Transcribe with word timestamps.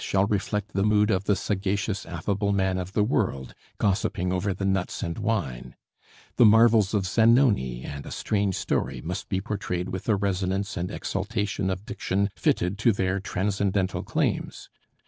shall 0.03 0.25
reflect 0.25 0.69
the 0.73 0.81
mood 0.81 1.11
of 1.11 1.25
the 1.25 1.35
sagacious, 1.35 2.07
affable 2.07 2.51
man 2.51 2.79
of 2.79 2.93
the 2.93 3.03
world, 3.03 3.53
gossiping 3.77 4.33
over 4.33 4.51
the 4.51 4.65
nuts 4.65 5.03
and 5.03 5.19
wine; 5.19 5.75
the 6.37 6.43
marvels 6.43 6.95
of 6.95 7.05
'Zanoni' 7.05 7.83
and 7.83 8.07
'A 8.07 8.09
Strange 8.09 8.55
Story' 8.55 9.01
must 9.01 9.29
be 9.29 9.39
portrayed 9.39 9.89
with 9.89 10.09
a 10.09 10.15
resonance 10.15 10.75
and 10.75 10.89
exaltation 10.89 11.69
of 11.69 11.85
diction 11.85 12.31
fitted 12.35 12.79
to 12.79 12.91
their 12.91 13.19
transcendental 13.19 14.01
claims. 14.01 14.71